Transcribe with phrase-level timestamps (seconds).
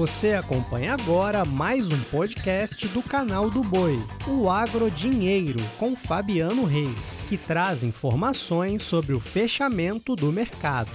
[0.00, 6.64] Você acompanha agora mais um podcast do canal do Boi, o Agro Dinheiro, com Fabiano
[6.64, 10.90] Reis, que traz informações sobre o fechamento do mercado.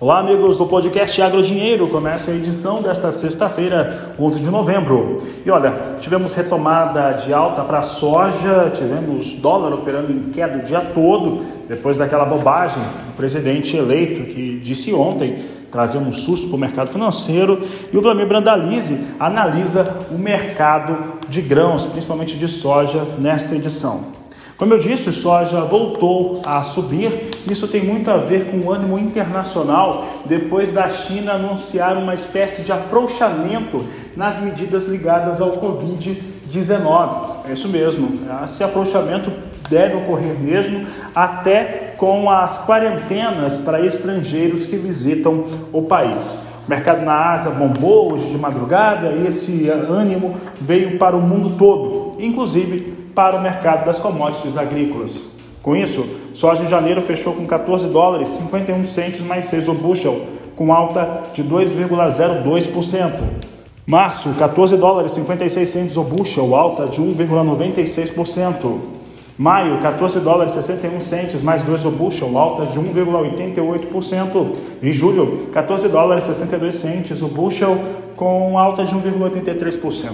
[0.00, 1.86] Olá, amigos do podcast Agro Dinheiro.
[1.88, 5.18] Começa a edição desta sexta-feira, 11 de novembro.
[5.44, 10.62] E olha, tivemos retomada de alta para a soja, tivemos dólar operando em queda o
[10.62, 16.56] dia todo, depois daquela bobagem do presidente eleito que disse ontem trazer um susto para
[16.56, 17.60] o mercado financeiro.
[17.92, 24.16] E o Vlamir Brandalize analisa o mercado de grãos, principalmente de soja, nesta edição.
[24.56, 27.28] Como eu disse, o soja voltou a subir.
[27.46, 32.62] Isso tem muito a ver com o ânimo internacional depois da China anunciar uma espécie
[32.62, 33.84] de afrouxamento
[34.16, 37.50] nas medidas ligadas ao Covid-19.
[37.50, 38.18] É isso mesmo.
[38.42, 39.30] Esse afrouxamento
[39.68, 46.38] deve ocorrer mesmo até com as quarentenas para estrangeiros que visitam o país.
[46.66, 51.56] O mercado na Ásia bombou hoje de madrugada e esse ânimo veio para o mundo
[51.56, 52.80] todo, inclusive
[53.14, 55.22] para o mercado das commodities agrícolas.
[55.62, 60.22] Com isso, soja em janeiro fechou com 14 dólares 51 centes mais 6 o bushel,
[60.54, 63.12] com alta de 2,02%.
[63.86, 68.95] Março, 14 dólares 56 centes o bushel, alta de 1,96%.
[69.38, 74.56] Maio, 14 dólares 61 centes mais 2 o bushel, alta de 1,88%.
[74.80, 77.78] E julho, 14 dólares 62 centes o bushel,
[78.16, 80.10] com alta de 1,83%.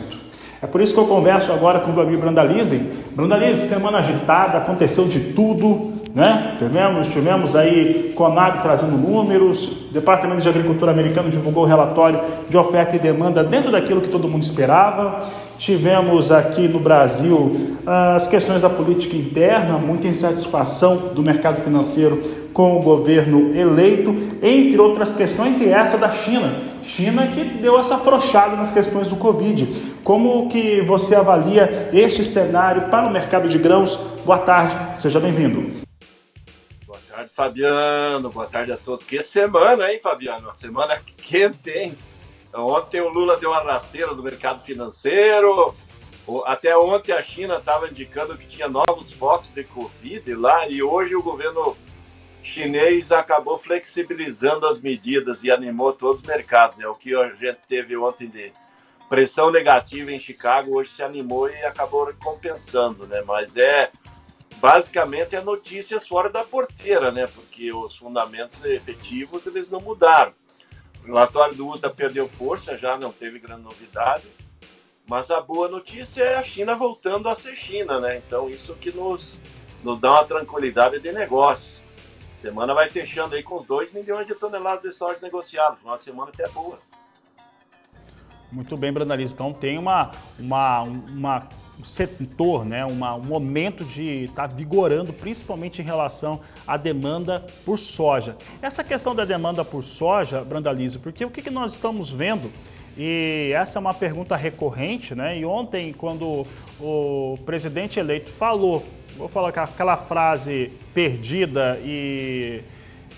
[0.60, 2.78] É por isso que eu converso agora com o Vladimir Brandalize.
[3.14, 6.56] Brandalize, semana agitada, aconteceu de tudo, né?
[6.58, 12.96] Tivemos, tivemos aí Conab trazendo números, Departamento de Agricultura americano divulgou o relatório de oferta
[12.96, 15.22] e demanda dentro daquilo que todo mundo esperava.
[15.62, 22.20] Tivemos aqui no Brasil ah, as questões da política interna, muita insatisfação do mercado financeiro
[22.52, 24.10] com o governo eleito,
[24.42, 26.60] entre outras questões, e essa da China.
[26.82, 30.00] China que deu essa afrouxada nas questões do Covid.
[30.02, 33.94] Como que você avalia este cenário para o mercado de grãos?
[34.26, 35.80] Boa tarde, seja bem-vindo.
[36.84, 38.30] Boa tarde, Fabiano.
[38.30, 39.04] Boa tarde a todos.
[39.04, 40.42] Que semana, hein, Fabiano?
[40.42, 41.94] Uma semana quente, hein?
[42.54, 45.74] Ontem o Lula deu uma rasteira do mercado financeiro.
[46.44, 51.16] Até ontem a China estava indicando que tinha novos focos de Covid lá e hoje
[51.16, 51.76] o governo
[52.42, 56.78] chinês acabou flexibilizando as medidas e animou todos os mercados.
[56.78, 58.52] É o que a gente teve ontem de
[59.08, 63.22] pressão negativa em Chicago, hoje se animou e acabou compensando, né?
[63.26, 63.90] Mas é
[64.56, 67.26] basicamente é notícias fora da porteira, né?
[67.26, 70.32] Porque os fundamentos efetivos eles não mudaram.
[71.02, 74.24] O relatório do USDA perdeu força, já não teve grande novidade.
[75.06, 78.18] Mas a boa notícia é a China voltando a ser China, né?
[78.18, 79.38] Então isso que nos,
[79.82, 81.82] nos dá uma tranquilidade de negócio.
[82.34, 85.78] Semana vai fechando aí com 2 milhões de toneladas de soja negociadas.
[85.84, 86.78] Uma semana até boa.
[88.52, 89.32] Muito bem, Brandaliz.
[89.32, 91.48] Então tem uma, uma, uma
[91.80, 97.44] um setor, né, uma, um momento de estar tá vigorando, principalmente em relação à demanda
[97.64, 98.36] por soja.
[98.60, 102.50] Essa questão da demanda por soja, Brandalize, porque o que, que nós estamos vendo
[102.96, 105.38] e essa é uma pergunta recorrente, né?
[105.38, 106.46] E ontem, quando
[106.78, 108.84] o presidente eleito falou,
[109.16, 112.60] vou falar aquela frase perdida e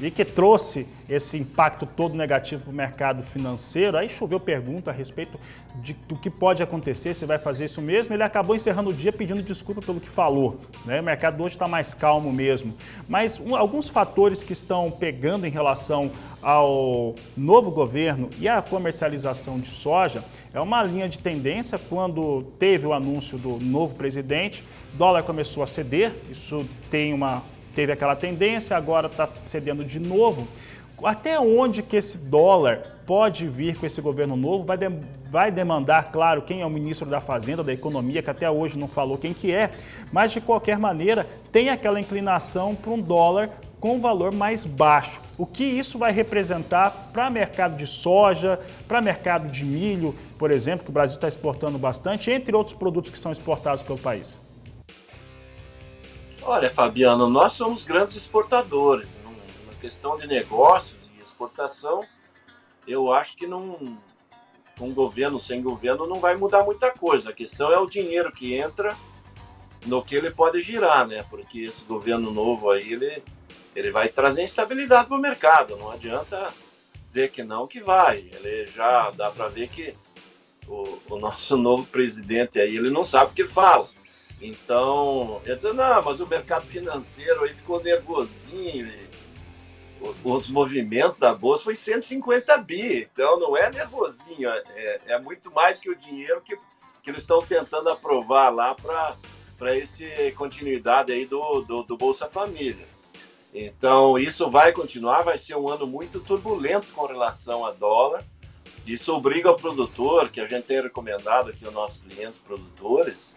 [0.00, 3.96] e que trouxe esse impacto todo negativo para o mercado financeiro.
[3.96, 5.38] Aí choveu pergunta a respeito
[5.76, 8.14] de, do que pode acontecer, se vai fazer isso mesmo.
[8.14, 10.58] Ele acabou encerrando o dia pedindo desculpa pelo que falou.
[10.84, 11.00] Né?
[11.00, 12.74] O mercado hoje está mais calmo mesmo.
[13.08, 16.10] Mas um, alguns fatores que estão pegando em relação
[16.42, 21.78] ao novo governo e à comercialização de soja é uma linha de tendência.
[21.78, 27.42] Quando teve o anúncio do novo presidente, dólar começou a ceder, isso tem uma
[27.74, 30.46] teve aquela tendência, agora está cedendo de novo.
[31.02, 34.64] Até onde que esse dólar pode vir com esse governo novo?
[34.64, 34.88] Vai, de,
[35.30, 38.88] vai demandar, claro, quem é o ministro da Fazenda, da Economia, que até hoje não
[38.88, 39.70] falou quem que é,
[40.12, 45.20] mas de qualquer maneira tem aquela inclinação para um dólar com valor mais baixo.
[45.36, 50.84] O que isso vai representar para mercado de soja, para mercado de milho, por exemplo,
[50.84, 54.40] que o Brasil está exportando bastante, entre outros produtos que são exportados pelo país?
[56.46, 59.08] Olha, Fabiano, nós somos grandes exportadores.
[59.66, 62.04] Na questão de negócios e exportação,
[62.86, 63.98] eu acho que não,
[64.78, 67.30] com governo, sem governo, não vai mudar muita coisa.
[67.30, 68.94] A questão é o dinheiro que entra
[69.86, 71.24] no que ele pode girar, né?
[71.30, 73.22] Porque esse governo novo aí, ele,
[73.74, 75.78] ele vai trazer instabilidade para o mercado.
[75.78, 76.52] Não adianta
[77.06, 78.18] dizer que não, que vai.
[78.18, 79.94] Ele já dá para ver que
[80.68, 83.88] o, o nosso novo presidente aí, ele não sabe o que fala.
[84.40, 88.92] Então, eu disse, não, mas o mercado financeiro aí ficou nervosinho.
[90.22, 95.78] os movimentos da bolsa foi 150 bi, então não é nervosinho, é, é muito mais
[95.78, 96.56] que o dinheiro que,
[97.02, 100.04] que eles estão tentando aprovar lá para essa
[100.36, 102.86] continuidade aí do, do, do Bolsa Família.
[103.54, 108.24] Então, isso vai continuar, vai ser um ano muito turbulento com relação a dólar.
[108.84, 113.34] Isso obriga o produtor, que a gente tem recomendado aqui aos nossos clientes produtores,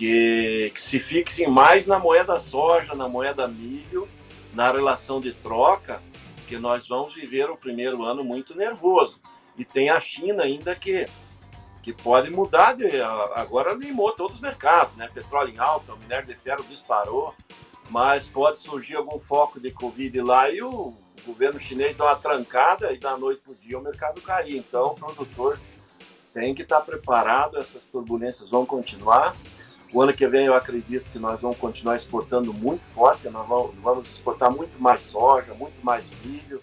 [0.00, 4.08] que, que se fixem mais na moeda soja, na moeda milho,
[4.54, 6.00] na relação de troca,
[6.48, 9.20] que nós vamos viver o primeiro ano muito nervoso.
[9.58, 11.04] E tem a China ainda que,
[11.82, 12.98] que pode mudar, de,
[13.34, 15.06] agora limou todos os mercados, né?
[15.12, 17.34] Petróleo em alta, minério de ferro disparou,
[17.90, 20.94] mas pode surgir algum foco de Covid lá e o
[21.26, 24.56] governo chinês dá uma trancada e da noite para o dia o mercado cair.
[24.56, 25.60] Então o produtor
[26.32, 29.36] tem que estar preparado, essas turbulências vão continuar.
[29.92, 34.08] O ano que vem eu acredito que nós vamos continuar exportando muito forte, nós vamos
[34.08, 36.62] exportar muito mais soja, muito mais milho.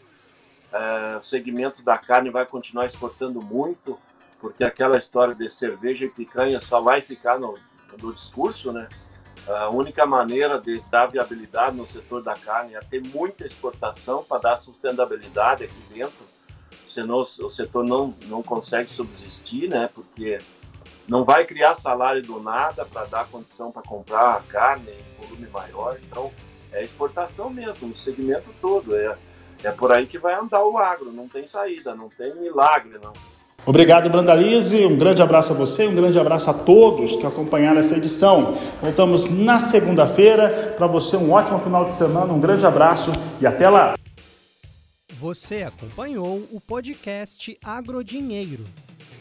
[0.71, 3.97] É, o segmento da carne vai continuar exportando muito,
[4.39, 7.57] porque aquela história de cerveja e picanha só vai ficar no,
[8.01, 8.87] no discurso, né?
[9.45, 14.41] A única maneira de dar viabilidade no setor da carne é ter muita exportação para
[14.41, 16.25] dar sustentabilidade aqui dentro,
[16.87, 19.89] senão o setor não, não consegue subsistir, né?
[19.93, 20.37] Porque
[21.07, 25.47] não vai criar salário do nada para dar condição para comprar a carne em volume
[25.47, 25.97] maior.
[26.03, 26.31] Então,
[26.71, 28.95] é exportação mesmo, no segmento todo.
[28.95, 29.15] É,
[29.63, 33.13] é por aí que vai andar o agro, não tem saída, não tem milagre, não.
[33.65, 34.85] Obrigado, Brandalize.
[34.85, 38.57] Um grande abraço a você, um grande abraço a todos que acompanharam essa edição.
[38.81, 40.73] Voltamos na segunda-feira.
[40.77, 43.11] Para você, um ótimo final de semana, um grande abraço
[43.41, 43.95] e até lá.
[45.19, 48.63] Você acompanhou o podcast Agrodinheiro.